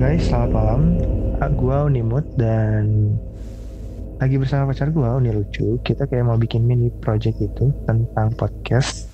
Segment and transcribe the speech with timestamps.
[0.00, 0.80] guys, selamat malam.
[1.60, 3.12] Gua Unimut dan
[4.16, 5.76] lagi bersama pacar gua Uni Lucu.
[5.84, 9.12] Kita kayak mau bikin mini project itu tentang podcast.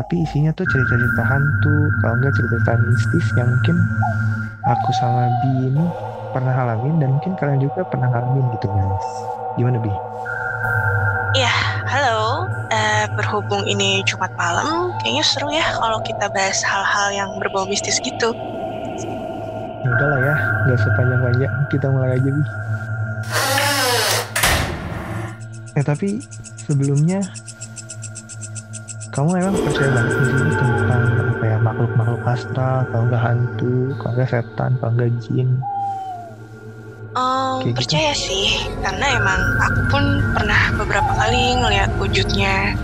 [0.00, 3.76] Tapi isinya tuh cerita-cerita hantu, kalau enggak cerita-cerita mistis yang mungkin
[4.64, 5.84] aku sama Bi ini
[6.32, 9.08] pernah alamin dan mungkin kalian juga pernah ngalamin gitu guys.
[9.60, 9.92] Gimana Bi?
[11.36, 11.52] Ya,
[11.84, 12.48] halo.
[12.72, 18.00] Eh, berhubung ini Jumat malam, kayaknya seru ya kalau kita bahas hal-hal yang berbau mistis
[18.00, 18.32] gitu.
[19.88, 20.36] Ya udahlah ya,
[20.68, 21.52] nggak sepanjang-panjang.
[21.72, 22.42] Kita mulai aja Bi.
[25.80, 26.20] Eh tapi
[26.60, 27.24] sebelumnya
[29.16, 34.28] kamu emang percaya banget sini tentang apa ya makhluk-makhluk astral, kalau nggak hantu, kalau nggak
[34.28, 35.48] setan, kalau nggak jin.
[37.16, 37.78] Oh, Kayak gitu.
[37.80, 38.46] percaya sih,
[38.84, 40.04] karena emang aku pun
[40.36, 42.76] pernah beberapa kali ngeliat wujudnya.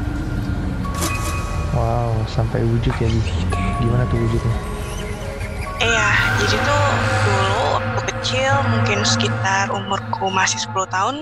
[1.76, 3.20] Wow, sampai wujud ya Bi.
[3.84, 4.73] Gimana tuh wujudnya?
[5.82, 6.86] Iya, jadi tuh
[7.26, 11.16] dulu waktu kecil, mungkin sekitar umurku masih 10 tahun,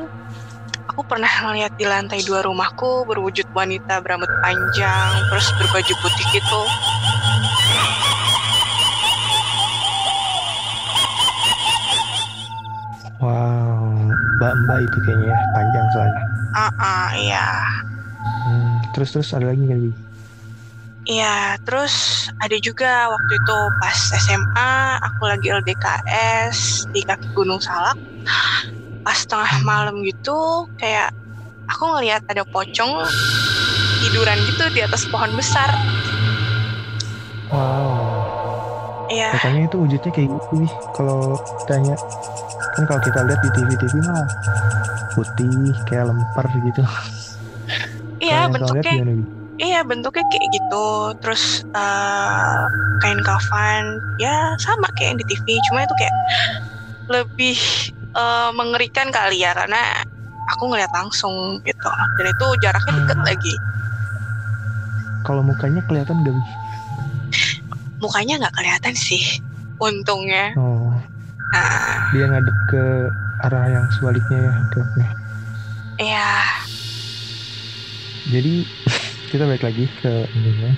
[0.93, 6.63] aku pernah ngeliat di lantai dua rumahku berwujud wanita berambut panjang, terus berbaju putih gitu.
[13.23, 16.23] Wow, mbak-mbak itu kayaknya ya, panjang soalnya.
[16.53, 17.47] Ah, ah, iya.
[18.43, 20.12] Hmm, terus terus ada lagi nggak Bi?
[21.03, 24.73] Iya, terus ada juga waktu itu pas SMA
[25.03, 27.99] aku lagi LDKS di kaki Gunung Salak.
[29.03, 31.11] Pas tengah malam gitu kayak
[31.67, 33.03] aku ngelihat ada pocong
[33.99, 35.75] tiduran gitu di atas pohon besar.
[37.51, 37.99] Wow,
[39.11, 40.69] Iya, katanya itu wujudnya kayak gitu Bi.
[40.95, 41.35] Kalau
[41.67, 41.99] tanya
[42.79, 44.25] kan kalau kita lihat di TV-TV mah
[45.19, 46.83] putih kayak lempar gitu.
[48.23, 49.42] iya lihat bentuknya gimana,
[49.73, 50.87] Iya bentuknya kayak gitu.
[51.25, 52.61] Terus eh,
[53.01, 56.13] kain kafan ya sama kayak yang di TV, cuma itu kayak
[57.09, 57.57] lebih
[58.13, 59.81] eh, mengerikan kali ya karena
[60.53, 61.89] aku ngeliat langsung gitu.
[62.21, 63.29] Dan itu jaraknya deket Hmm.
[63.33, 63.55] lagi.
[65.25, 66.37] Kalau mukanya kelihatan gak
[68.03, 69.23] mukanya nggak kelihatan sih
[69.79, 70.91] untungnya Oh,
[71.55, 72.83] nah dia ngadep ke
[73.47, 74.53] arah yang sebaliknya ya.
[74.67, 75.03] Oke, oke.
[76.03, 76.31] ya
[78.27, 78.55] Jadi
[79.33, 80.77] kita balik lagi ke ininya.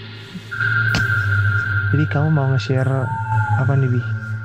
[1.91, 3.03] Jadi kamu mau nge-share
[3.59, 4.03] apa nih Bi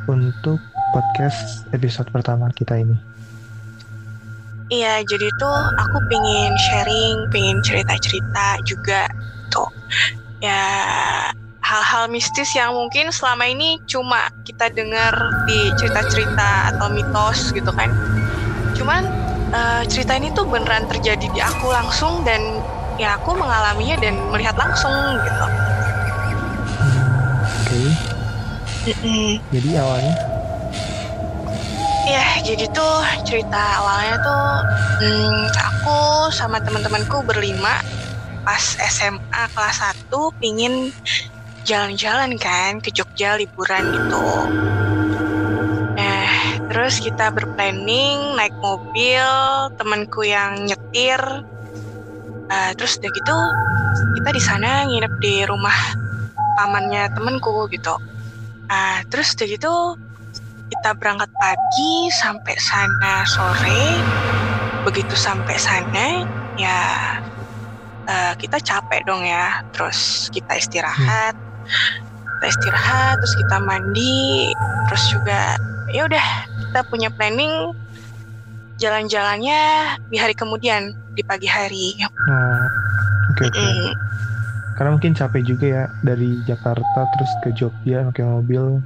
[0.10, 0.58] untuk
[0.90, 2.98] podcast episode pertama kita ini?
[4.70, 9.10] iya jadi tuh aku pingin sharing pingin cerita cerita juga
[9.50, 9.70] tuh
[10.40, 10.62] ya
[11.60, 15.14] hal-hal mistis yang mungkin selama ini cuma kita dengar
[15.50, 17.90] di cerita-cerita atau mitos gitu kan
[18.78, 19.10] cuman
[19.52, 22.59] eh, cerita ini tuh beneran terjadi di aku langsung dan
[23.00, 24.92] ya aku mengalaminya dan melihat langsung
[25.24, 25.46] gitu
[26.80, 27.04] Hmm,
[27.64, 27.82] Oke,
[28.88, 29.40] Mm-mm.
[29.52, 30.16] jadi awalnya
[32.10, 34.44] Ya, jadi tuh cerita awalnya tuh
[34.98, 35.98] hmm, aku
[36.34, 37.78] sama teman-temanku berlima
[38.42, 39.78] pas SMA kelas
[40.10, 40.90] 1 pingin
[41.62, 44.26] jalan-jalan kan ke Jogja liburan gitu.
[45.94, 46.30] Nah,
[46.66, 49.28] terus kita berplanning naik mobil,
[49.78, 51.22] temanku yang nyetir.
[52.50, 53.38] Eh, terus udah gitu
[54.18, 55.78] kita di sana nginep di rumah
[56.58, 57.94] pamannya temanku gitu.
[58.66, 59.74] Ah, terus udah gitu
[60.74, 64.02] kita berangkat pagi sampai sana sore.
[64.82, 66.26] Begitu sampai sana,
[66.58, 66.80] ya
[68.10, 69.62] eh, kita capek dong ya.
[69.70, 71.38] Terus kita istirahat,
[72.42, 74.50] kita istirahat, terus kita mandi,
[74.90, 75.54] terus juga
[75.94, 76.26] ya udah
[76.66, 77.78] kita punya planning
[78.80, 79.62] jalan-jalannya
[80.08, 82.00] di hari kemudian di pagi hari.
[82.02, 82.64] oh,
[83.30, 83.60] oke oke.
[83.60, 83.92] Mm,
[84.74, 88.80] Karena mungkin capek juga ya dari Jakarta terus ke Jogja pakai mobil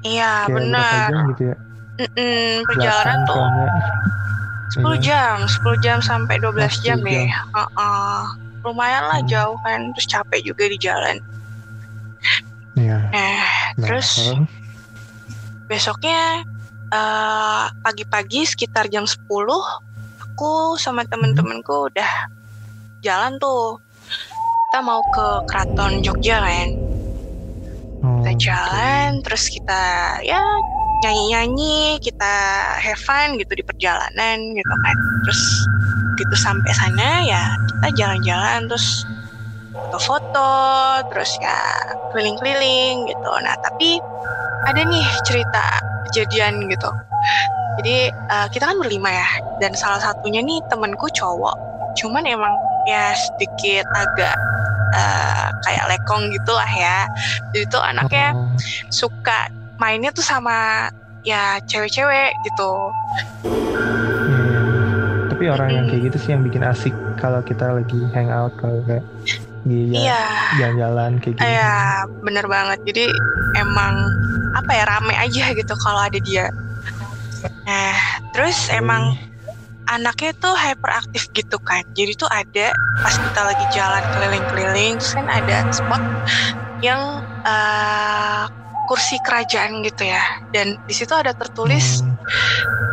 [0.00, 1.06] Iya benar.
[1.06, 1.56] jam gitu ya?
[1.98, 3.44] Mm-mm, perjalanan Belasan tuh.
[4.72, 5.00] 10 Iya.
[5.02, 7.28] jam, 10 jam sampai 12 Oh, jam 10 deh.
[7.28, 7.44] jam.
[7.52, 8.20] Heeh.
[8.62, 9.30] Lumayan lah Hmm.
[9.30, 11.16] jauh kan, terus capek juga di jalan.
[12.74, 12.98] Iya.
[13.06, 13.44] Nah,
[13.76, 14.08] Nah, terus
[15.66, 16.44] besoknya
[16.92, 19.26] eh, pagi-pagi sekitar jam 10
[20.36, 22.10] aku sama temen-temenku udah
[23.00, 23.80] jalan tuh.
[24.68, 26.68] Kita mau ke Keraton Jogja kan.
[28.20, 29.82] Kita jalan, terus kita
[30.20, 30.42] ya
[31.00, 32.34] nyanyi-nyanyi, kita
[32.76, 34.96] have fun gitu di perjalanan gitu kan.
[35.24, 35.42] Terus
[36.16, 39.08] gitu sampai sana ya kita jalan-jalan terus
[39.72, 40.52] foto-foto,
[41.08, 41.56] terus ya
[42.12, 43.30] keliling-keliling gitu.
[43.40, 43.96] Nah tapi
[44.66, 45.80] ada nih cerita
[46.10, 46.90] kejadian gitu.
[47.80, 49.28] Jadi eh, kita kan berlima ya,
[49.62, 51.56] dan salah satunya nih temenku cowok.
[51.96, 52.52] Cuman emang
[52.84, 54.36] ya sedikit agak
[54.94, 57.06] eh, kayak lekong gitu lah ya.
[57.54, 58.34] Jadi tuh anaknya
[58.90, 60.88] suka mainnya tuh sama
[61.26, 62.72] ya cewek-cewek gitu
[63.44, 64.60] Iya.
[65.26, 69.04] Tapi orang yang kayak gitu sih yang bikin asik kalau kita lagi hangout kalau kayak
[69.66, 70.22] di iya
[70.62, 71.42] jalan-jalan kayak gitu.
[71.42, 71.74] Iya,
[72.22, 72.78] bener banget.
[72.86, 73.04] Jadi
[73.58, 73.94] emang
[74.54, 76.46] apa ya rame aja gitu kalau ada dia.
[77.66, 77.94] Nah,
[78.30, 79.18] terus emang
[79.90, 81.82] anaknya tuh hyperaktif gitu kan.
[81.98, 82.70] Jadi tuh ada
[83.02, 86.02] pas kita lagi jalan keliling-keliling, terus kan ada spot
[86.80, 88.42] yang eh,
[88.86, 90.22] kursi kerajaan gitu ya.
[90.54, 92.14] Dan di situ ada tertulis Hmm.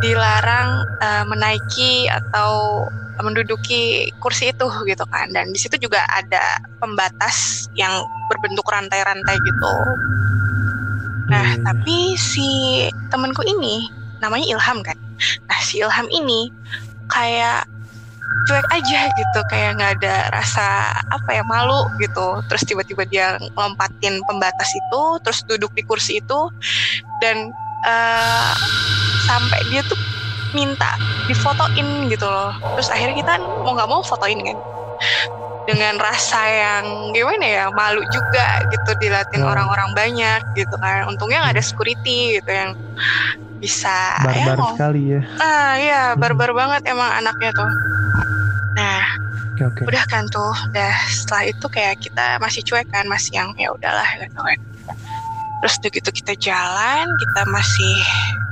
[0.02, 2.84] dilarang eh, menaiki atau
[3.22, 5.30] menduduki kursi itu gitu kan.
[5.30, 8.02] Dan di situ juga ada pembatas yang
[8.32, 9.76] berbentuk rantai-rantai gitu.
[11.30, 11.64] Nah Hmm.
[11.66, 12.50] tapi si
[13.14, 13.90] temenku ini
[14.24, 14.98] namanya Ilham kan.
[15.46, 16.50] Nah si Ilham ini
[17.12, 17.70] kayak
[18.50, 19.40] cuek aja gitu.
[19.48, 20.66] Kayak nggak ada rasa
[21.14, 22.42] apa ya malu gitu.
[22.50, 26.50] Terus tiba-tiba dia lompatin pembatas itu terus duduk di kursi itu.
[27.22, 28.54] Dan eh,
[29.28, 30.00] sampai dia tuh
[30.54, 30.96] minta
[31.26, 34.58] difotoin gitu loh terus akhirnya kita mau nggak mau fotoin kan
[35.64, 36.86] dengan rasa yang
[37.16, 39.52] gimana ya malu juga gitu dilatin Hmm.
[39.52, 42.72] orang-orang banyak gitu kan untungnya nggak ada security gitu yang
[43.64, 45.22] bisa ya barbar mau sekali ya.
[45.40, 46.20] ah ya Hmm.
[46.20, 47.70] barbar banget emang anaknya tuh
[48.76, 49.04] nah
[49.54, 49.82] Oke oke.
[49.88, 54.10] udah kan tuh udah setelah itu kayak kita masih cuek kan masih yang ya udahlah
[54.20, 54.60] gitu kan
[55.64, 57.96] terus udah gitu kita jalan kita masih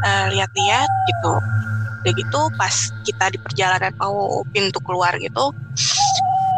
[0.08, 1.34] eh, lihat-lihat gitu
[2.02, 2.76] udah gitu pas
[3.06, 5.54] kita di perjalanan mau pintu keluar gitu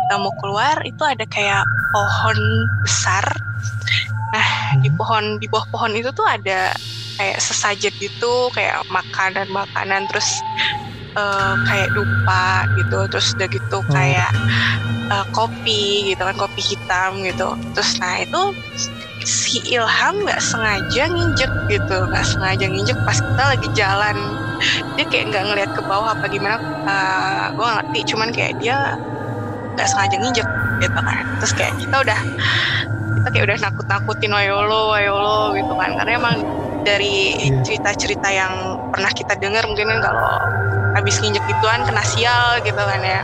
[0.07, 2.39] kita mau keluar itu ada kayak pohon
[2.83, 3.25] besar
[4.33, 4.47] nah
[4.81, 4.97] di Hmm.
[4.97, 6.73] pohon di bawah pohon itu tuh ada
[7.19, 10.41] kayak sesajen gitu kayak makanan makanan terus
[11.13, 12.45] eh, kayak dupa
[12.75, 14.31] gitu terus udah gitu kayak
[15.09, 17.53] eh, kopi gitu kan kopi hitam gitu.
[17.73, 18.41] Terus nah itu
[19.23, 24.17] si Ilham nggak sengaja nginjek gitu nggak sengaja nginjek pas kita lagi jalan.
[24.95, 26.57] Dia kayak nggak ngeliat ke bawah apa gimana
[26.87, 27.99] eh, gue ngerti.
[28.13, 28.95] Cuman kayak dia
[29.73, 30.47] nggak sengaja nginjek
[30.81, 31.23] gitu kan.
[31.39, 32.19] Terus kayak kita udah
[33.13, 35.95] kita kayak udah nakut-nakutin wayolo wayolo gitu kan.
[35.95, 36.35] Karena emang
[36.83, 37.63] dari Iya.
[37.63, 38.51] cerita-cerita yang
[38.91, 40.35] pernah kita dengar mungkin kan kalau
[40.93, 43.21] habis nginjek gituan kena sial gitu kan ya.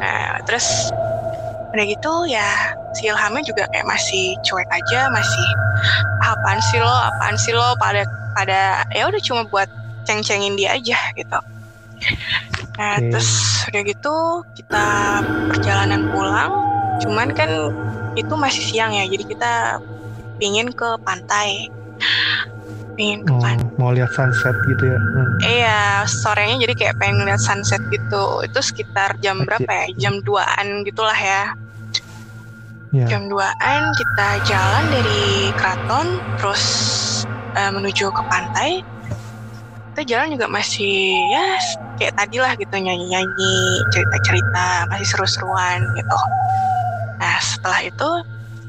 [0.00, 0.90] Nah terus
[1.72, 2.48] udah gitu ya
[2.92, 5.46] si Ilhamnya juga kayak masih cuek aja masih
[6.20, 7.72] "Ah, apaan sih lo apaan sih lo?
[7.80, 8.04] Pada
[8.36, 9.68] pada ya udah cuma buat
[10.04, 11.38] ceng-cengin dia aja gitu.
[12.78, 13.08] Nah Oke.
[13.14, 13.30] terus
[13.70, 14.14] udah gitu
[14.58, 14.86] kita
[15.48, 16.52] perjalanan pulang
[17.00, 17.50] cuman kan
[18.18, 19.52] itu masih siang ya jadi kita
[20.36, 21.70] pingin ke pantai
[22.94, 24.98] pingin ke Oh, pantai mau lihat sunset gitu ya.
[25.00, 25.32] Hmm.
[25.42, 28.44] Iya, sorenya jadi kayak pengen ngeliat sunset gitu.
[28.46, 29.86] Itu sekitar jam berapa ya?
[29.98, 31.56] Jam 2-an gitulah ya.
[32.92, 33.06] Ya.
[33.08, 36.06] Jam 2-an kita jalan dari keraton
[36.36, 36.64] terus
[37.56, 38.84] eh, menuju ke pantai.
[39.92, 41.44] Kita jalan juga masih ya
[42.00, 43.56] kayak tadi lah gitu nyanyi-nyanyi,
[43.92, 46.18] cerita-cerita, masih seru-seruan gitu.
[47.20, 48.08] Nah, setelah itu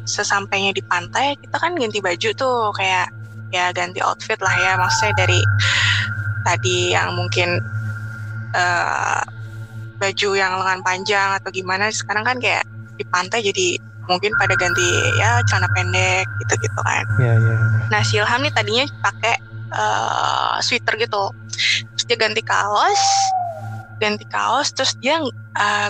[0.04, 3.08] sesampainya di pantai kita kan ganti baju tuh kayak
[3.54, 5.40] ya ganti outfit lah ya maksudnya dari
[6.42, 7.62] tadi yang mungkin
[8.58, 9.22] eh,
[10.02, 12.66] baju yang lengan panjang atau gimana sekarang kan kayak
[12.98, 13.78] di pantai jadi
[14.10, 14.84] mungkin pada ganti
[15.16, 17.06] ya celana pendek gitu-gitu kan.
[17.22, 17.56] Ya ya.
[17.88, 19.36] Nah si Ilham nih tadinya pakai
[19.72, 21.32] eh, sweater gitu,
[21.94, 23.02] terus dia ganti kaos,
[24.02, 25.22] ganti kaos, terus dia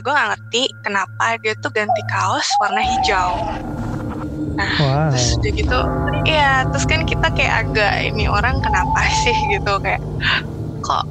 [0.03, 3.39] gue nggak ngerti kenapa dia tuh ganti kaos warna hijau.
[4.53, 5.09] Wow.
[5.09, 5.79] Terus udah gitu,
[6.29, 10.01] iya terus kan kita kayak agak ini orang kenapa sih gitu kayak
[10.83, 11.03] kok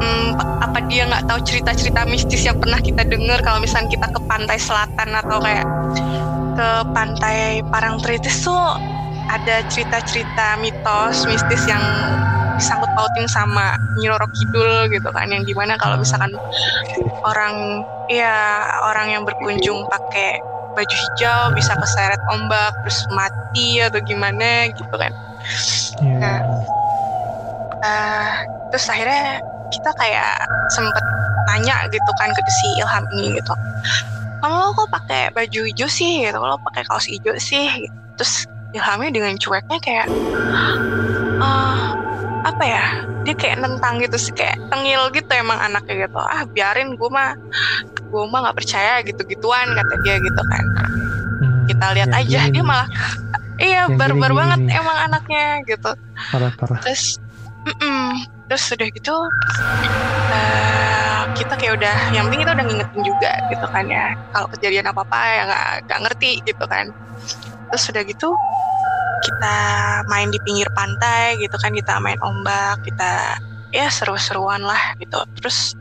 [0.00, 0.28] hmm,
[0.64, 4.58] apa dia nggak tahu cerita-cerita mistis yang pernah kita dengar kalau misalnya kita ke pantai
[4.58, 5.66] selatan atau kayak
[6.54, 8.64] ke pantai Parangtritis tuh
[9.28, 11.82] ada cerita-cerita mitos mistis yang
[12.54, 16.30] disangkut pautin sama Nyi Roro Kidul gitu kan yang di mana kalau misalkan
[17.26, 20.38] orang ya orang yang berkunjung pakai
[20.74, 25.12] baju hijau bisa keseret ombak terus mati atau gimana gitu kan
[26.00, 26.16] Ya.
[26.16, 26.40] Nah.
[27.84, 28.32] Eh,
[28.72, 29.38] terus akhirnya
[29.68, 30.40] kita kayak
[30.72, 31.04] sempet
[31.52, 33.52] nanya gitu kan ke si Ilham ini gitu
[34.40, 37.96] kamu lo kok pakai baju hijau sih gitu lo pakai kaos hijau sih gitu.
[38.16, 40.06] terus Ilhamnya dengan cueknya kayak
[41.38, 41.93] "Ah,
[42.44, 42.84] apa ya
[43.24, 46.20] dia kayak nentang gitu sih kayak tengil gitu emang anaknya gitu.
[46.20, 47.32] Ah biarin gue mah
[47.96, 50.64] gue mah nggak percaya gitu gituan kata dia gitu kan.
[51.40, 52.52] Hmm, kita lihat yang aja gini.
[52.52, 52.88] dia malah
[53.56, 55.90] iya barbar gini-gini banget emang anaknya gitu.
[56.30, 56.78] Parah parah.
[56.84, 57.16] terus
[57.64, 58.28] mm-mm.
[58.44, 59.16] terus udah gitu
[60.36, 64.12] eh, kita kayak udah yang penting kita udah ngingetin juga gitu kan ya.
[64.36, 66.92] Kalau kejadian apa apa ya nggak nggak ngerti gitu kan.
[67.72, 68.28] Terus udah gitu
[69.24, 69.56] kita
[70.12, 73.40] main di pinggir pantai gitu kan kita main ombak kita
[73.72, 75.18] ya seru-seruan lah gitu.
[75.40, 75.74] Terus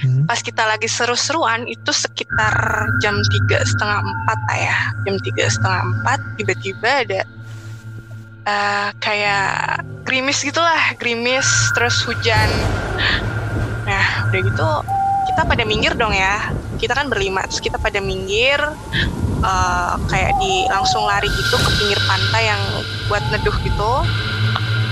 [0.00, 0.24] Hmm.
[0.24, 2.56] pas kita lagi seru-seruan itu sekitar
[3.04, 4.76] jam tiga setengah empat lah ya.
[5.04, 7.22] Jam tiga setengah empat tiba-tiba ada
[8.48, 11.44] eh, kayak gerimis gitulah gerimis
[11.76, 12.48] terus hujan.
[13.84, 14.68] Nah udah gitu
[15.30, 16.50] kita pada minggir dong ya
[16.82, 18.58] kita kan berlima terus kita pada minggir
[19.40, 22.62] eh, kayak di langsung lari gitu ke pinggir pantai yang
[23.06, 23.92] buat neduh gitu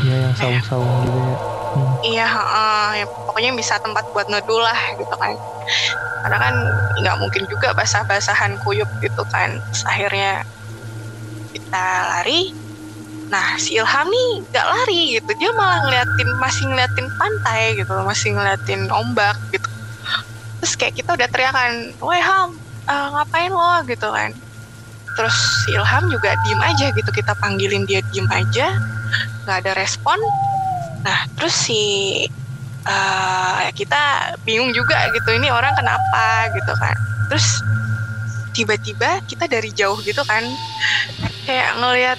[0.06, 1.36] Ya yang saung-saung gitu ya.
[1.68, 1.90] Hmm.
[2.06, 2.86] Iya, heeh.
[3.02, 5.34] ya, pokoknya bisa tempat buat neduh lah gitu kan.
[6.22, 6.54] Karena kan
[7.02, 9.58] nggak mungkin juga basah-basahan kuyup gitu kan.
[9.58, 10.46] Terus akhirnya
[11.50, 12.54] kita lari.
[13.28, 15.30] Nah, si Ilham nih nggak lari gitu.
[15.36, 19.68] Dia malah ngeliatin, masih ngeliatin pantai gitu, masih ngeliatin ombak gitu.
[20.58, 24.30] Terus kayak kita udah teriakan, woi Ham, eh, ngapain lo gitu kan.
[25.18, 25.36] Terus
[25.66, 28.70] si Ilham juga diem aja gitu, kita panggilin dia diem aja,
[29.46, 30.18] nggak ada respon.
[31.02, 31.82] Nah, terus si
[32.88, 36.96] ya kita bingung juga gitu, ini orang kenapa gitu kan.
[37.28, 37.46] Terus
[38.56, 40.40] tiba-tiba kita dari jauh gitu kan,
[41.44, 42.18] kayak ngelihat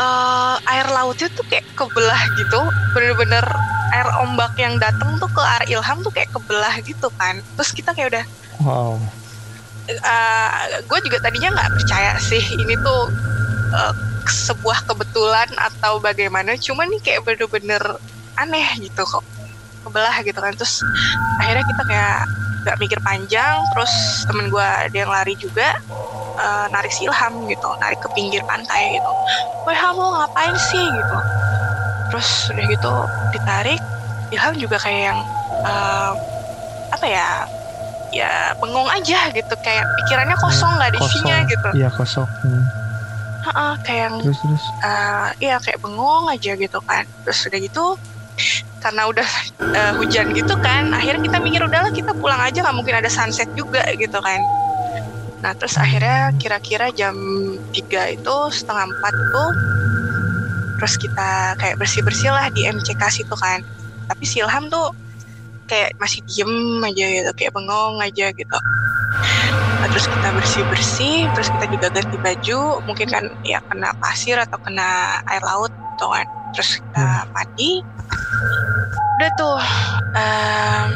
[0.00, 2.60] eh, air lautnya tuh kayak kebelah gitu,
[2.96, 3.44] bener-bener
[3.90, 7.42] air ombak yang datang tuh ke arah Ilham tuh kayak kebelah gitu kan.
[7.58, 8.24] Terus kita kayak udah
[8.60, 9.00] Wow.
[10.86, 13.10] gue juga tadinya nggak percaya sih ini tuh
[13.74, 13.94] eh,
[14.30, 16.54] sebuah kebetulan atau bagaimana.
[16.54, 17.82] Cuman nih kayak bener-bener
[18.38, 19.24] aneh gitu kok.
[19.82, 20.54] Kebelah gitu kan.
[20.54, 20.84] Terus
[21.42, 22.18] akhirnya kita kayak
[22.62, 23.58] nggak mikir panjang.
[23.74, 23.92] Terus
[24.30, 25.74] temen gue ada yang lari juga
[26.40, 29.10] eh, narik si Ilham gitu narik ke pinggir pantai gitu
[29.68, 31.16] Ilham lo ngapain sih gitu
[32.10, 32.92] terus udah gitu
[33.30, 33.80] ditarik
[34.30, 35.18] Ilham juga kayak yang
[35.62, 36.12] eh,
[36.90, 37.28] apa ya
[38.10, 41.46] ya bengong aja gitu kayak pikirannya kosong nggak ada isinya Kosong.
[41.46, 42.28] gitu Iya kosong.
[42.42, 42.64] Hmm.
[43.40, 44.64] Heeh, kayak yang Terus terus.
[44.82, 47.84] eh, iya kayak bengong aja gitu kan terus udah gitu
[48.80, 49.28] karena udah
[49.62, 53.46] eh, hujan gitu kan akhirnya kita mikir udahlah kita pulang aja nggak mungkin ada sunset
[53.54, 54.40] juga gitu kan
[55.40, 57.16] nah terus akhirnya kira-kira jam
[57.72, 59.44] 3 itu setengah empat itu
[60.80, 63.60] terus kita kayak bersih-bersih lah di MCK situ kan.
[64.08, 64.96] Tapi si Ilham tuh
[65.68, 68.58] kayak masih diem aja gitu kayak bengong aja gitu.
[69.80, 74.40] Nah, terus kita bersih bersih terus kita juga ganti baju mungkin kan ya kena pasir
[74.40, 76.26] atau kena air laut gitu kan.
[76.56, 77.84] Terus kita mandi.
[79.20, 79.56] Udah tuh
[80.16, 80.88] em,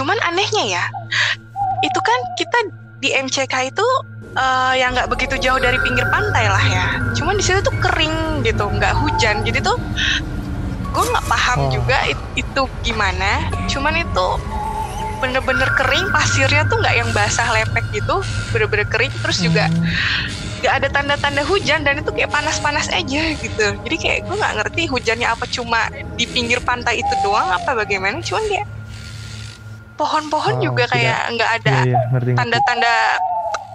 [0.00, 0.84] cuman anehnya ya
[1.84, 2.58] itu kan kita
[3.00, 3.86] di MCK itu
[4.30, 6.86] eh, yang nggak begitu jauh dari pinggir pantai lah ya.
[7.12, 9.42] Cuman di situ tuh kering gitu nggak hujan.
[9.42, 9.74] Jadi tuh
[10.86, 11.70] gue nggak paham Oh.
[11.70, 13.42] juga it- itu gimana.
[13.66, 14.28] Cuman itu
[15.18, 18.22] bener-bener kering pasirnya tuh nggak yang basah lepek gitu.
[18.50, 19.84] Bener-bener kering terus juga Hmm.
[20.60, 23.66] nggak ada tanda-tanda hujan dan itu kayak panas-panas aja gitu.
[23.80, 28.20] Jadi kayak gue nggak ngerti hujannya apa cuma di pinggir pantai itu doang apa bagaimana.
[28.20, 28.66] Cuman kayak
[30.00, 30.96] pohon-pohon Oh, juga tidak.
[30.96, 32.94] kayak nggak ada Iya iya tanda-tanda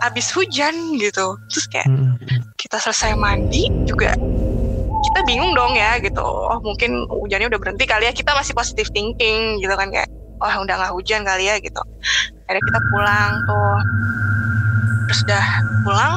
[0.03, 1.37] abis hujan gitu.
[1.49, 4.17] Terus kayak Hmm, hmm, kita selesai mandi juga
[5.05, 6.25] kita bingung dong ya gitu.
[6.25, 8.13] Oh mungkin hujannya udah berhenti kali ya.
[8.13, 10.09] Kita masih positive thinking gitu kan kayak
[10.41, 11.81] oh udah nggak hujan kali ya gitu.
[12.49, 13.77] Akhirnya kita pulang tuh.
[15.05, 15.45] Terus udah
[15.85, 16.13] pulang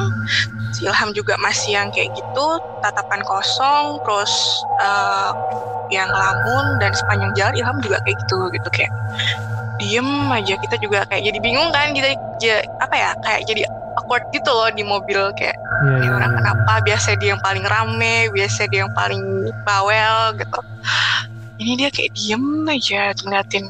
[0.73, 2.45] si Ilham juga masih yang kayak gitu
[2.81, 4.33] tatapan kosong terus
[4.81, 5.31] eh,
[5.89, 8.91] yang ngelamun dan sepanjang jalan Ilham juga kayak gitu gitu kayak
[9.79, 12.13] diem aja kita juga kayak jadi bingung kan kita
[12.83, 13.63] apa ya kayak jadi
[13.95, 15.55] awkward gitu loh di mobil kayak
[15.87, 16.11] ini iya.
[16.15, 16.37] orang iya.
[16.43, 19.23] kenapa biasa dia yang paling rame biasa dia yang paling
[19.63, 20.59] bawel gitu
[21.59, 23.65] ini dia kayak diem aja ngeliatin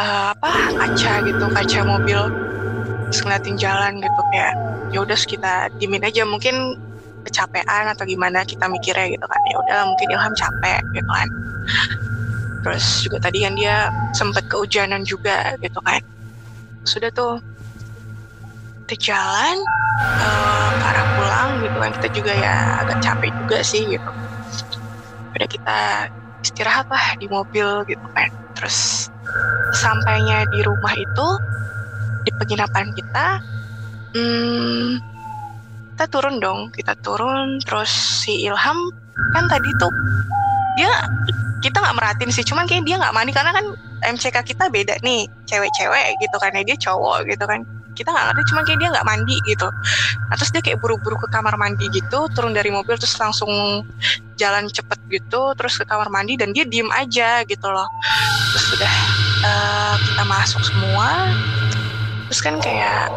[0.00, 2.20] eh, apa kaca gitu kaca mobil
[3.08, 4.54] terus ngeliatin jalan gitu kayak
[4.94, 6.78] ya udah kita diemin aja mungkin
[7.24, 11.28] kecapean atau gimana kita mikirnya gitu kan ya udah mungkin Ilham capek gitu kan
[12.60, 16.00] terus juga tadi kan dia sempet kehujanan juga gitu kan.
[16.84, 17.40] Sudah tuh
[18.86, 19.56] kita jalan
[20.76, 21.90] ke arah pulang gitu kan.
[21.96, 24.10] Kita juga ya agak capek juga sih gitu.
[25.36, 25.78] Udah kita
[26.44, 28.28] istirahat lah di mobil gitu kan.
[28.56, 29.08] Terus
[29.76, 31.28] sampainya di rumah itu
[32.28, 33.26] di penginapan kita
[34.16, 35.00] hmm,
[35.96, 36.60] kita turun dong.
[36.74, 37.92] Kita turun terus
[38.24, 38.78] si Ilham
[39.36, 39.92] kan tadi tuh
[40.80, 40.92] dia
[41.60, 43.66] kita nggak merhatiin sih cuman kayak dia nggak mandi karena kan
[44.00, 47.60] MCK kita beda nih cewek-cewek gitu kan ya dia cowok gitu kan.
[47.92, 49.68] Kita nggak ngerti cuman kayak dia nggak mandi gitu.
[50.30, 53.84] Nah, terus dia kayak buru-buru ke kamar mandi gitu turun dari mobil terus langsung
[54.40, 57.88] jalan cepet gitu terus ke kamar mandi dan dia diem aja gitu loh.
[58.56, 58.94] Terus udah
[59.44, 61.28] eh, kita masuk semua.
[62.32, 63.12] Terus kan kayak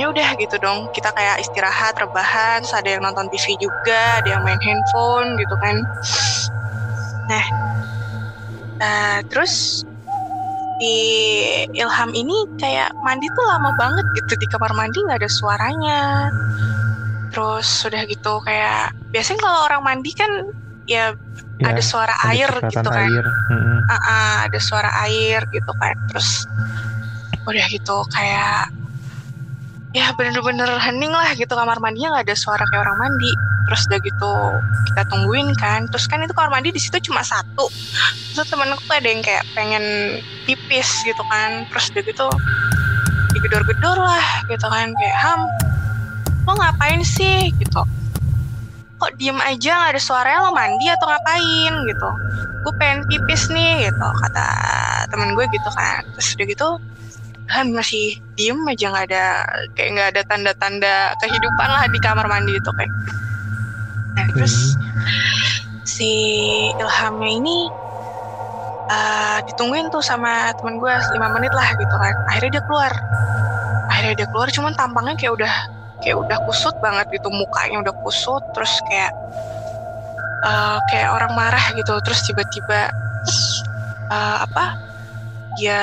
[0.00, 4.42] ya udah gitu dong kita kayak istirahat rebahan ada yang nonton TV juga ada yang
[4.42, 5.84] main handphone gitu kan
[7.30, 7.44] nah
[8.82, 9.84] uh, terus
[10.82, 10.98] di
[11.78, 16.00] Ilham ini kayak mandi tuh lama banget gitu di kamar mandi nggak ada suaranya
[17.30, 20.50] terus sudah gitu kayak biasanya kalau orang mandi kan
[20.90, 21.14] ya,
[21.62, 23.26] ya ada suara ada air gitu kan air.
[23.48, 23.78] Hmm.
[23.86, 26.50] Uh -uh, ada suara air gitu kan terus
[27.46, 28.70] udah gitu kayak
[29.92, 33.32] ya bener-bener hening lah gitu kamar mandinya nggak ada suara kayak orang mandi.
[33.68, 34.32] Terus udah gitu
[34.92, 35.86] kita tungguin kan.
[35.92, 37.68] Terus kan itu kamar mandi di situ cuma satu.
[38.32, 39.84] Terus temenku tuh ada yang kayak pengen
[40.48, 41.68] pipis gitu kan.
[41.68, 42.26] Terus udah gitu
[43.36, 44.96] digedor-gedor lah gitu kan.
[44.96, 45.40] Kayak ham
[46.48, 47.52] lo ngapain sih?
[47.60, 47.82] Gitu.
[48.96, 51.72] Kok diem aja nggak ada suaranya lo mandi atau ngapain?
[51.84, 52.08] Gitu.
[52.64, 54.46] Gue pengen pipis nih gitu kata
[55.12, 56.00] temen gue gitu kan.
[56.16, 56.68] Terus udah gitu
[57.50, 59.24] Han masih diem aja nggak ada
[59.74, 62.92] kayak nggak ada tanda-tanda kehidupan lah di kamar mandi itu kayak.
[64.14, 64.78] Nah terus
[65.82, 66.12] si
[66.78, 67.56] Ilhamnya ini
[68.88, 72.14] uh, ditungguin tuh sama teman gue lima menit lah gitu kan.
[72.30, 72.92] Akhirnya dia keluar.
[73.90, 75.54] Akhirnya dia keluar cuman tampangnya kayak udah
[76.02, 79.12] kayak udah kusut banget gitu mukanya udah kusut terus kayak
[80.46, 81.92] uh, kayak orang marah gitu.
[82.00, 82.88] Terus tiba-tiba
[84.08, 84.78] uh, apa
[85.60, 85.80] dia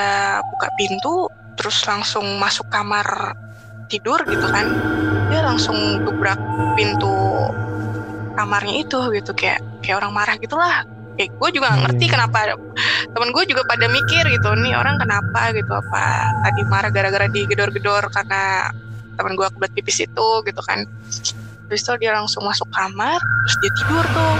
[0.50, 3.36] buka pintu terus langsung masuk kamar
[3.92, 4.64] tidur gitu kan.
[5.28, 5.76] Dia langsung
[6.08, 6.40] gebrak
[6.72, 7.52] pintu
[8.32, 10.88] kamarnya itu gitu kayak kayak orang marah gitulah.
[11.20, 12.12] Kayak gue juga gak ngerti hmm.
[12.16, 12.38] kenapa
[13.12, 18.08] temen gue juga pada mikir gitu nih orang kenapa gitu apa tadi marah gara-gara digedor-gedor
[18.08, 18.72] karena
[19.20, 20.88] temen gue kebelet pipis itu gitu kan.
[21.68, 24.36] Terus itu dia langsung masuk kamar terus dia tidur tuh.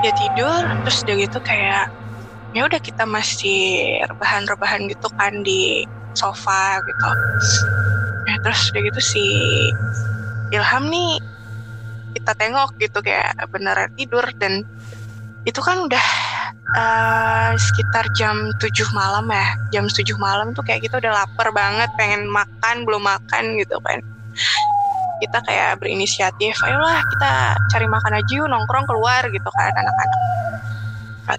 [0.00, 1.99] Dia tidur terus dia gitu kayak
[2.50, 5.86] ya udah kita masih rebahan-rebahan gitu kan di
[6.18, 7.10] sofa gitu.
[8.26, 9.24] Ya terus udah gitu si
[10.50, 11.22] Ilham nih
[12.18, 14.26] kita tengok gitu kayak beneran tidur.
[14.34, 14.66] Dan
[15.46, 16.06] itu kan udah
[16.74, 19.46] uh, sekitar jam 7 malam ya.
[19.70, 24.02] Jam 7 malam tuh kayak kita udah lapar banget pengen makan belum makan gitu kan.
[25.20, 27.32] Kita kayak berinisiatif ayolah kita
[27.68, 30.18] cari makan aja yuk nongkrong keluar gitu kan anak-anak.
[30.18, 30.79] Nah,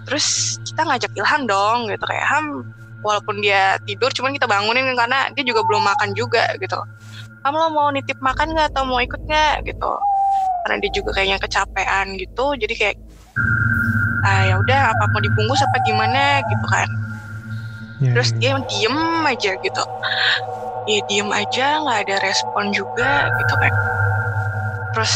[0.06, 2.46] terus kita ngajak Ilham dong gitu kayak Ham
[3.02, 6.78] walaupun dia tidur cuman kita bangunin karena dia juga belum makan juga gitu.
[7.42, 9.94] Kamu lo mau nitip makan nggak atau mau ikut nggak gitu?
[10.62, 12.98] Karena dia juga kayaknya kecapean gitu, jadi kayak
[14.22, 16.90] ah ya udah apa mau dibungkus apa gimana gitu kan.
[18.02, 18.38] Ya, Terus ya.
[18.38, 19.84] dia diem aja gitu.
[20.86, 23.74] Dia diem aja nggak ada respon juga gitu kan.
[24.92, 25.14] Terus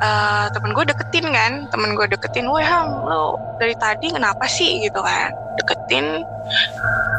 [0.00, 4.80] uh, temen gue deketin kan temen gue deketin wah ham lo dari tadi kenapa sih?
[4.80, 6.24] Gitu kan deketin.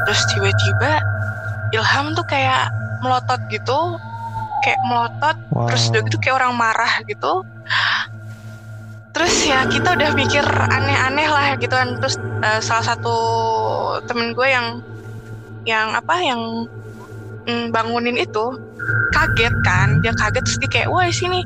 [0.04, 1.00] Terus tiba-tiba
[1.74, 2.70] Ilham tuh kayak
[3.02, 3.98] melotot gitu
[4.64, 5.68] kayak melotot wow.
[5.68, 7.44] terus udah gitu kayak orang marah gitu.
[9.14, 12.00] Terus ya kita udah mikir aneh-aneh lah gitu kan.
[12.02, 13.16] Terus uh, salah satu
[14.10, 14.82] temen gue yang
[15.64, 16.66] yang apa yang
[17.48, 18.44] mm, bangunin itu
[19.14, 19.88] kaget kan.
[20.02, 21.40] Dia kaget terus dia kayak wah sini.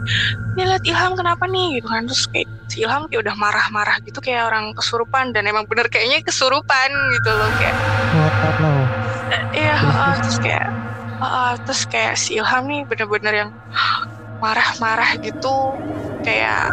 [0.56, 1.78] Dia lihat Ilham kenapa nih?
[1.78, 2.02] Gitu kan.
[2.08, 5.30] Terus kayak si Ilham kayak udah marah-marah gitu kayak orang kesurupan.
[5.36, 7.76] Dan emang bener kayaknya kesurupan gitu loh kayak.
[9.52, 10.66] Iya uh, terus kayak
[11.20, 13.50] uh, terus kayak si Ilham nih bener-bener yang
[14.40, 15.76] marah-marah gitu.
[16.24, 16.72] Kayak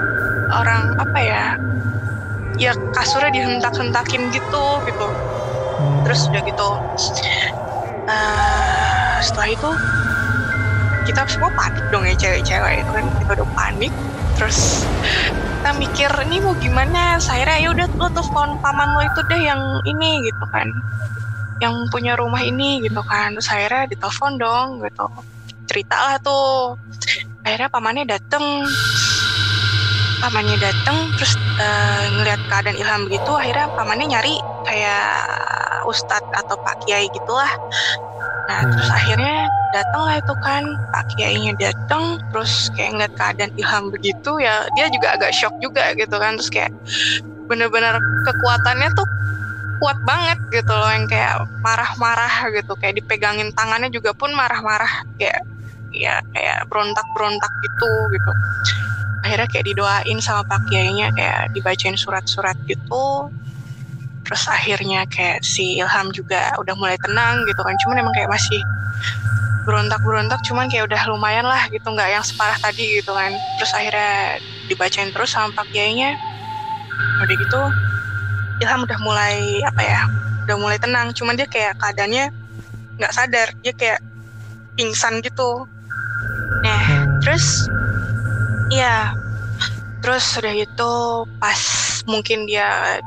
[0.55, 1.45] orang apa ya
[2.55, 5.07] ya kasurnya dihentak-hentakin gitu gitu.
[6.07, 6.69] Terus udah gitu
[8.09, 9.69] uh, setelah itu
[11.05, 13.05] kita semua panik dong ya cewek-cewek itu kan?
[13.21, 13.93] Kita udah panik.
[14.35, 14.83] Terus
[15.61, 17.21] kita mikir ini mau gimana?
[17.21, 20.67] Saya ya udah lo telepon paman lo itu deh yang ini gitu kan.
[21.61, 23.37] Yang punya rumah ini gitu kan.
[23.37, 25.05] Terus akhirnya ditelepon dong gitu.
[25.69, 26.77] Cerita lah tuh.
[27.45, 28.65] Akhirnya pamannya dateng
[30.23, 35.09] pamannya dateng terus uh, ngelihat keadaan Ilham begitu akhirnya pamannya nyari kayak
[35.85, 37.51] ustadz atau pak kiai gitulah
[38.45, 38.71] Nah hmm.
[38.77, 39.37] terus akhirnya
[39.73, 45.17] datanglah itu kan Pak Kiainya datang terus kayak ngeliat keadaan Ilham begitu ya dia juga
[45.17, 46.71] agak shock juga gitu kan terus kayak
[47.49, 49.07] bener-bener kekuatannya tuh
[49.83, 55.43] kuat banget gitu loh yang kayak marah-marah gitu kayak dipegangin tangannya juga pun marah-marah kayak
[55.91, 58.31] ya kayak berontak-berontak gitu gitu
[59.25, 63.33] akhirnya kayak didoain sama Pak Kiainya kayak dibacain surat-surat gitu.
[64.25, 67.73] Terus akhirnya kayak si Ilham juga udah mulai tenang gitu kan.
[67.81, 68.61] Cuman emang kayak masih
[69.65, 73.33] berontak-berontak cuman kayak udah lumayan lah gitu nggak yang separah tadi gitu kan.
[73.57, 74.37] Terus akhirnya
[74.69, 76.13] dibacain terus sama Pak Kiainya.
[77.25, 77.61] Udah gitu
[78.61, 79.99] Ilham udah mulai apa ya
[80.45, 81.09] udah mulai tenang.
[81.17, 82.29] Cuman dia kayak keadaannya
[83.01, 83.49] nggak sadar.
[83.65, 83.99] Dia kayak
[84.77, 85.65] pingsan gitu.
[86.61, 87.21] Nah Hmm.
[87.21, 87.65] terus
[88.73, 89.13] ya
[90.05, 90.93] terus udah itu
[91.41, 91.61] pas
[92.05, 93.01] mungkin dia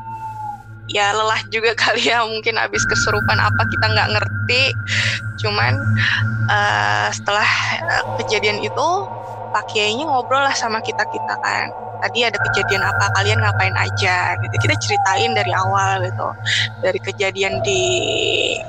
[0.91, 4.63] ya lelah juga kali ya mungkin habis kesurupan apa kita nggak ngerti.
[5.39, 5.79] Cuman
[6.51, 8.89] eh, setelah eh, kejadian itu
[9.49, 11.71] Pak Kiainya ngobrol lah sama kita kita kan.
[11.99, 14.55] Tadi ada kejadian apa kalian ngapain aja gitu.
[14.67, 16.29] Kita ceritain dari awal gitu.
[16.83, 17.83] Dari kejadian di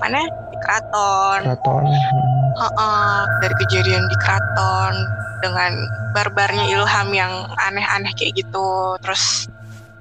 [0.01, 0.25] mana?
[0.25, 1.39] Di keraton.
[1.45, 1.83] Keraton.
[1.85, 2.37] Hmm.
[2.59, 4.93] Heeh, dari kejadian di keraton
[5.39, 5.71] dengan
[6.15, 8.95] barbarnya Ilham yang aneh-aneh kayak gitu.
[9.03, 9.47] Terus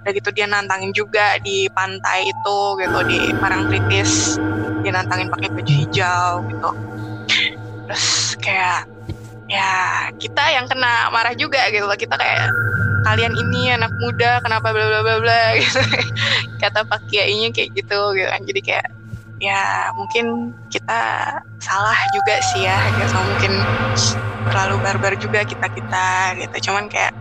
[0.02, 4.40] udah gitu dia nantangin juga di pantai itu gitu di Parangtritis
[4.80, 6.70] dia nantangin pakai baju hijau gitu.
[7.88, 8.06] Terus
[8.40, 8.88] kayak
[9.48, 11.98] ya kita yang kena marah juga gitu loh.
[11.98, 12.48] Kita kayak
[13.08, 15.42] kalian ini anak muda kenapa bla bla bla bla?
[15.60, 15.80] Gitu.
[16.58, 18.42] Kata Pak Kiainya kayak gitu gitu kan.
[18.44, 18.88] Jadi kayak
[19.38, 21.00] ya mungkin kita
[21.62, 22.78] salah juga sih ya.
[22.96, 23.52] Gitu mungkin
[24.46, 26.06] terlalu barbar juga kita kita
[26.38, 27.12] gitu cuman kayak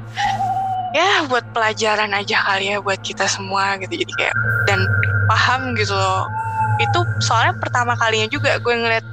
[0.93, 4.79] ya buat pelajaran aja kali ya buat kita semua gitu jadi kayak dan
[5.27, 6.25] paham gitu loh
[6.77, 9.05] itu soalnya pertama kalinya juga gue ngeliat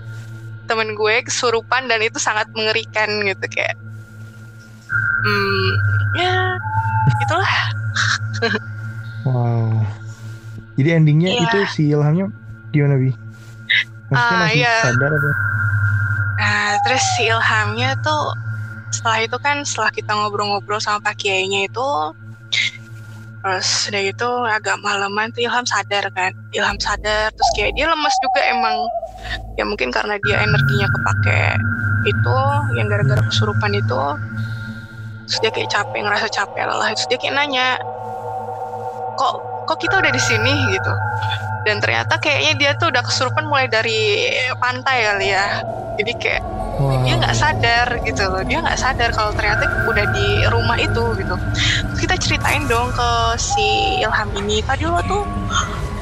[0.64, 3.76] temen gue kesurupan dan itu sangat mengerikan gitu kayak
[5.24, 5.68] hmm
[6.14, 6.34] ya
[7.20, 7.54] itulah
[9.24, 9.80] Wow.
[10.76, 11.48] Jadi endingnya Iya.
[11.48, 12.28] itu si Ilhamnya
[12.68, 13.08] gimana bi?
[14.12, 15.30] Maksudnya masih sadar apa?
[16.34, 18.34] Nah, terus si Ilhamnya tuh
[18.90, 21.88] setelah itu kan setelah kita ngobrol-ngobrol sama Pak Kiainya itu
[23.44, 26.32] terus udah gitu agak malaman tuh Ilham sadar kan.
[26.56, 28.76] Ilham sadar terus kayak dia lemes juga emang.
[29.58, 31.42] Ya mungkin karena dia energinya kepake
[32.08, 32.36] itu
[32.78, 34.02] yang gara-gara kesurupan itu.
[35.28, 36.88] Terus dia kayak capek ngerasa capek lelah.
[36.96, 37.66] Terus dia kayak nanya
[39.20, 39.34] kok
[39.68, 40.52] kok kita udah di sini?
[40.72, 40.92] Gitu
[41.64, 45.64] dan ternyata kayaknya dia tuh udah kesurupan mulai dari pantai kali ya.
[45.98, 47.06] Jadi kayak Wow.
[47.06, 48.42] dia nggak sadar gitu loh.
[48.42, 51.34] Dia nggak sadar kalau ternyata udah di rumah itu gitu.
[51.86, 54.58] Terus kita ceritain dong ke si Ilham ini.
[54.58, 55.22] Tadi lo tuh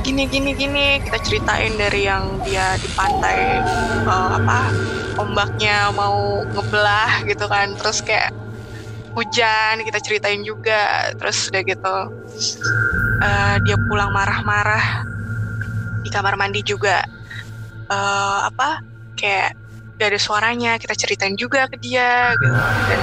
[0.01, 0.97] gini gini gini.
[1.05, 3.61] Kita ceritain dari yang dia di pantai
[4.09, 4.73] eh, apa
[5.21, 7.77] ombaknya mau ngebelah gitu kan.
[7.77, 8.33] Terus kayak
[9.13, 11.13] hujan kita ceritain juga.
[11.21, 11.97] Terus udah gitu
[13.21, 15.12] eh, dia pulang marah-marah
[16.03, 17.01] di kamar mandi juga.
[17.89, 18.83] Eh, apa
[19.15, 19.55] kayak
[19.97, 22.59] gak ada suaranya kita ceritain juga ke dia gitu.
[22.91, 23.01] Dan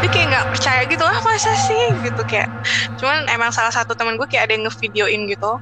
[0.00, 1.84] dia kayak nggak percaya gitu ah masa sih?
[2.04, 2.48] gitu kayak.
[2.96, 5.52] Cuman emang salah satu temen gue kayak ada yang ngevideoin gitu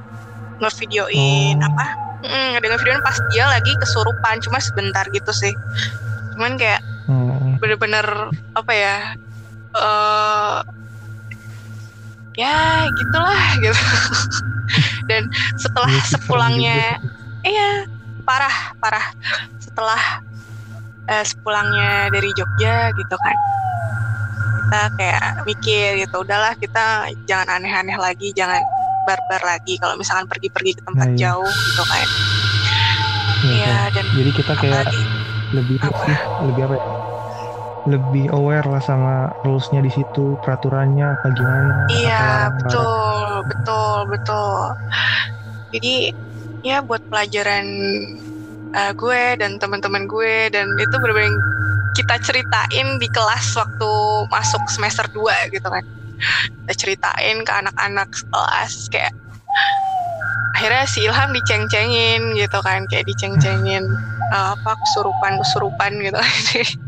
[0.58, 1.68] ngevideoin Oh.
[1.68, 1.86] apa
[2.22, 5.50] Mm, ada yang ngevideoin pas dia lagi kesurupan cuma sebentar gitu sih.
[6.34, 7.58] Cuman kayak Hmm.
[7.58, 8.06] bener-bener
[8.54, 8.96] apa ya
[9.74, 10.58] eh
[12.34, 13.84] ya gitulah gitu
[15.04, 15.22] dan
[15.54, 16.76] setelah Iya sepulangnya
[17.42, 17.70] iya
[18.22, 19.06] parah parah
[19.58, 20.22] setelah
[21.06, 23.36] eh, sepulangnya dari Jogja gitu kan
[24.62, 28.62] kita kayak mikir gitu udahlah kita jangan aneh-aneh lagi jangan
[29.04, 31.20] barbar lagi kalau misalkan pergi-pergi ke tempat Nah, iya.
[31.28, 32.06] jauh gitu kan
[33.42, 33.90] Iya, kan.
[33.90, 35.02] dan Jadi kita kayak apalagi
[35.52, 36.14] lebih Apa?
[36.46, 36.86] lebih apa ya?
[37.82, 41.74] Lebih aware lah sama rulesnya di situ, peraturannya apa gimana?
[41.90, 44.58] Iya, betul, betul, betul.
[45.74, 45.94] Jadi
[46.62, 47.66] ya buat pelajaran
[48.70, 51.34] uh, gue dan teman-teman gue dan itu benar-benar
[51.92, 53.90] kita ceritain di kelas waktu
[54.30, 55.84] masuk semester 2 gitu kan.
[56.62, 59.12] Kita ceritain ke anak-anak kelas kayak
[60.52, 63.84] akhirnya si Ilham diceng-cengin gitu kan, kayak diceng-cengin
[64.30, 66.20] uh, apa kesurupan-kesurupan gitu.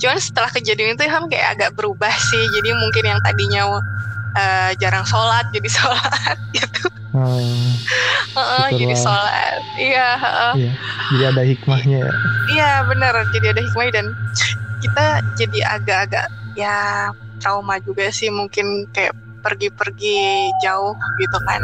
[0.00, 2.44] Cuman setelah kejadian itu Ilham kayak agak berubah sih.
[2.58, 3.62] Jadi mungkin yang tadinya
[4.38, 6.88] eh, jarang sholat jadi sholat gitu.
[7.12, 8.78] Heeh, Syukurlah.
[8.80, 9.60] jadi sholat.
[9.76, 10.52] Iya, heeh.
[10.56, 10.72] iya.
[11.12, 12.12] Jadi ada hikmahnya ya.
[12.52, 13.14] iya benar.
[13.30, 14.06] Jadi ada hikmahnya dan
[14.82, 15.06] kita
[15.38, 16.26] jadi agak-agak
[16.56, 19.12] ya trauma juga sih mungkin kayak
[19.44, 21.60] pergi-pergi jauh gitu kan.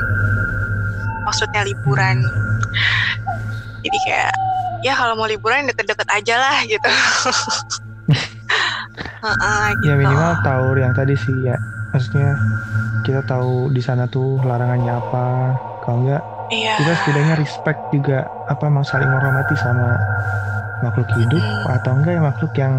[1.25, 2.21] Maksudnya liburan.
[3.81, 4.33] Jadi kayak
[4.81, 6.87] ya kalau mau liburan deket-deket aja lah gitu.
[9.19, 9.91] Heeh, gitu.
[9.91, 11.59] Ya minimal tahu yang tadi sih ya.
[11.91, 12.39] Maksudnya
[13.03, 15.27] kita tahu di sana tuh larangannya apa.
[15.83, 16.81] Kalau enggak Iya.
[16.81, 20.01] kita setidaknya respect juga apa mau saling menghormati sama
[20.81, 21.75] makhluk hidup Hmm.
[21.77, 22.73] atau enggak ya makhluk yang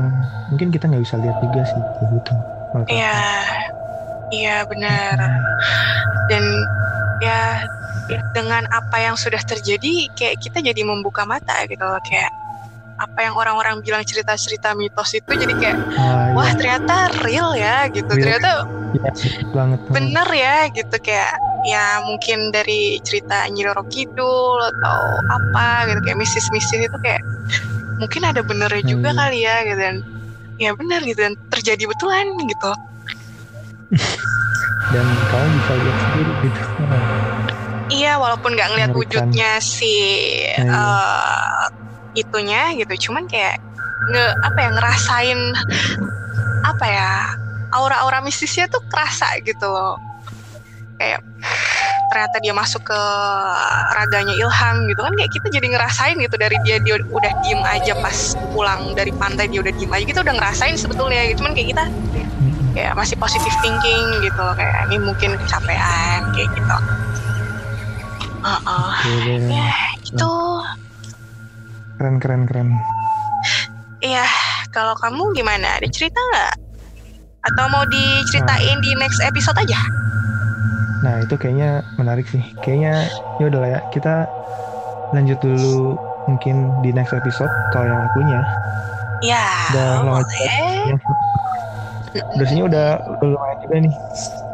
[0.50, 2.34] mungkin kita nggak bisa lihat juga sih gitu.
[2.88, 3.22] Iya,
[4.32, 5.18] iya benar.
[6.30, 6.44] Dan
[7.20, 7.62] ya
[8.34, 12.30] dengan apa yang sudah terjadi, kayak kita jadi membuka mata gitu loh, kayak
[13.00, 16.56] apa yang orang-orang bilang cerita-cerita mitos itu jadi kayak Wah, wah iya.
[16.60, 18.19] ternyata real ya gitu, Real.
[18.36, 18.50] ternyata
[18.89, 19.80] Iya, betul banget.
[19.88, 24.98] bener ya gitu kayak ya mungkin dari cerita Nyi Roro Kidul atau
[25.30, 27.22] apa gitu kayak mistis-mistis itu kayak
[28.02, 29.19] mungkin ada benernya juga Hmm.
[29.22, 29.95] kali ya gitu dan
[30.58, 32.72] ya bener gitu dan terjadi betulan gitu
[34.93, 36.60] dan kamu bisa lihat sendiri gitu
[37.89, 39.93] iya walaupun nggak ngeliat wujudnya si
[40.60, 40.73] Nah, iya.
[40.73, 41.65] eh,
[42.21, 43.10] itunya gitu.
[43.10, 43.62] Cuman kayak
[44.10, 45.39] nge apa ya ngerasain
[46.65, 47.10] apa ya
[47.75, 49.97] aura-aura mistisnya tuh kerasa gitu loh.
[50.99, 51.23] Kayak
[52.10, 53.02] ternyata dia masuk ke
[53.93, 57.93] raganya Ilham gitu kan kayak kita jadi ngerasain gitu dari dia dia udah diem aja
[58.02, 61.30] pas pulang dari pantai dia udah diem aja kita udah ngerasain sebetulnya.
[61.30, 61.86] Gitu cuman kayak kita
[62.73, 66.78] kayak masih positive thinking gitu loh kayak ini mungkin kecapean kayak gitu
[68.41, 69.39] Oke deh.
[69.47, 70.32] ya itu
[71.95, 72.69] keren keren keren
[73.99, 74.23] Iya,
[74.71, 75.75] kalau kamu gimana?
[75.75, 76.54] Ada cerita nggak?
[77.41, 79.80] Atau mau diceritain di next episode aja?
[80.99, 83.08] nah itu kayaknya menarik sih kayaknya
[83.39, 84.28] ya udah lah ya kita
[85.10, 88.39] lanjut dulu mungkin di next episode kalau yang punya
[89.19, 90.28] Ya, Udah boleh.
[90.91, 90.95] ya.
[92.36, 93.93] durasinya udah udah lumayan juga nih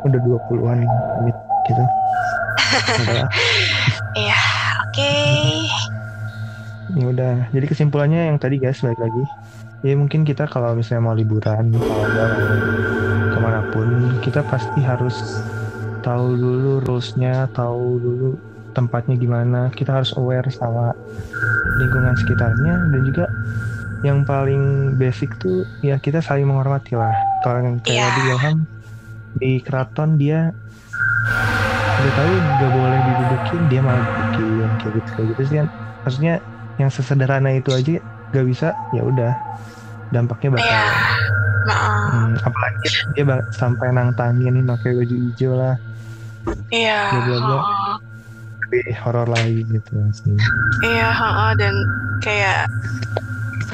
[0.04, 0.80] udah 20-an
[1.21, 1.89] menit gitu udah.
[4.16, 4.40] Iya,
[4.88, 5.14] oke.
[6.96, 9.24] ya udah jadi kesimpulannya yang tadi guys balik lagi.
[9.84, 12.56] Ya mungkin kita kalau misalnya mau liburan kalau nggak mau
[13.36, 15.44] ke mana pun kita pasti harus
[16.00, 18.30] tahu dulu rulesnya tahu dulu
[18.72, 19.68] tempatnya gimana.
[19.76, 20.96] Kita harus aware sama
[21.84, 22.74] lingkungan sekitarnya.
[22.96, 23.26] Dan juga
[24.08, 27.12] yang paling basic tuh ya kita saling menghormati lah.
[27.44, 28.58] Kalau yang kayak tadi Ilham
[29.36, 30.56] di keraton dia
[32.06, 35.68] udah tahu nggak boleh didudukin dia malah dudukin kayak gitu kayak gitu sih kan
[36.06, 36.34] maksudnya
[36.78, 37.98] yang sesederhana itu aja
[38.30, 39.41] gak bisa ya udah
[40.06, 40.70] dampaknya bakal.
[41.65, 42.86] Nah, Hmm, apalagi
[43.18, 45.74] dia bak- sampai nantangin pakai baju hijau lah
[46.70, 47.10] iya.
[47.10, 47.58] Bla, bla, bla.
[47.58, 47.96] heeh.
[48.62, 50.38] lebih horor lagi gitu sih
[50.86, 51.74] Iya, heeh, dan
[52.22, 52.70] kayak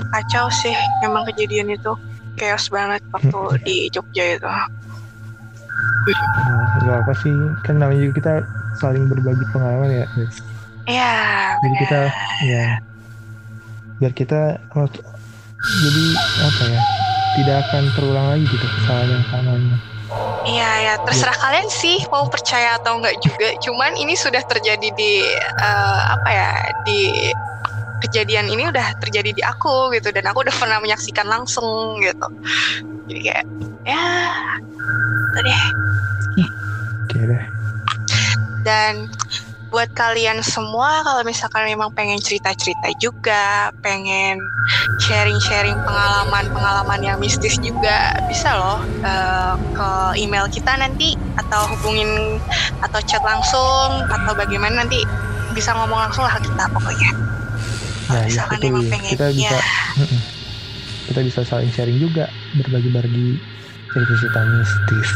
[0.07, 0.71] kacau sih
[1.03, 1.91] memang kejadian itu.
[2.39, 4.47] Chaos banget waktu di Jogja itu.
[6.11, 8.33] Nah, gak apa sih kan namanya juga kita
[8.79, 10.05] saling berbagi pengalaman ya.
[10.89, 11.15] Iya.
[11.61, 11.99] jadi kita
[12.41, 12.65] ya
[14.01, 14.41] biar kita
[15.61, 16.05] jadi
[16.41, 16.81] apa ya
[17.37, 19.77] tidak akan terulang lagi gitu kesalahan yang samanya
[20.41, 23.53] Iya ya terserah kalian sih mau percaya atau enggak juga.
[23.61, 27.29] Cuman ini sudah terjadi di eh, apa ya di
[28.01, 32.27] kejadian ini udah terjadi di aku gitu dan aku udah pernah menyaksikan langsung gitu.
[33.07, 33.45] Jadi kayak
[33.85, 34.05] ya
[35.31, 35.63] itu deh.
[37.07, 37.43] oke deh
[38.61, 39.09] Dan
[39.71, 44.43] buat kalian semua kalau misalkan memang pengen cerita-cerita juga, pengen
[44.99, 52.37] sharing-sharing pengalaman-pengalaman yang mistis juga bisa loh eh, ke email kita nanti atau hubungin
[52.83, 55.07] atau chat langsung atau bagaimana nanti
[55.55, 57.11] bisa ngomong langsung lah kita pokoknya.
[58.11, 58.99] Kalau nah iya misalkan betul emang ya.
[59.07, 59.63] kita bisa ya.
[61.01, 63.39] Kita bisa saling sharing juga berbagi-bagi
[63.87, 65.09] cerita-cerita mistis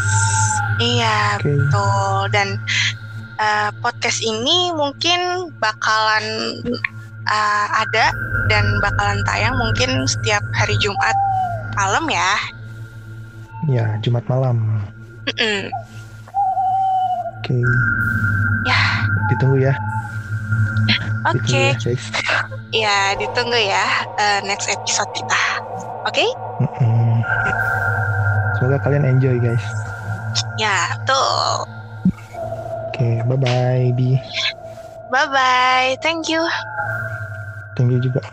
[0.76, 2.20] Iya, oke betul.
[2.32, 2.48] Dan
[3.38, 6.24] eh, podcast ini mungkin bakalan
[7.24, 8.12] eh, ada
[8.48, 11.16] dan bakalan tayang mungkin setiap hari Jumat
[11.74, 12.32] malam ya.
[13.66, 14.84] ya Jumat malam
[15.26, 15.52] oke
[18.62, 18.78] Ya.
[19.28, 19.74] ditunggu ya
[21.26, 21.74] Oke, ditunggu ya
[22.86, 23.86] ya ditunggu ya
[24.18, 25.42] eh, next episode kita.
[26.06, 26.26] Oke?
[26.62, 27.20] Mm-mm.
[28.56, 29.60] semoga kalian enjoy guys
[30.56, 31.68] Ya, betul.
[32.92, 34.16] oke bye bye di
[35.12, 35.90] Bye bye.
[36.02, 36.42] Thank you.
[37.76, 38.24] thank you juga